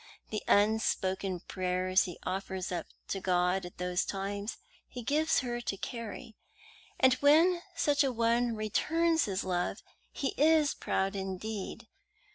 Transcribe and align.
The 0.31 0.41
unspoken 0.47 1.41
prayers 1.41 2.05
he 2.05 2.17
offers 2.23 2.71
up 2.71 2.87
to 3.09 3.19
God 3.19 3.67
at 3.67 3.77
those 3.77 4.03
times 4.03 4.57
he 4.87 5.03
gives 5.03 5.37
to 5.41 5.45
her 5.45 5.61
to 5.61 5.77
carry. 5.77 6.35
And 6.99 7.13
when 7.19 7.61
such 7.75 8.03
a 8.03 8.11
one 8.11 8.55
returns 8.55 9.25
his 9.25 9.43
love, 9.43 9.83
he 10.11 10.29
is 10.39 10.73
proud 10.73 11.15
indeed. 11.15 11.85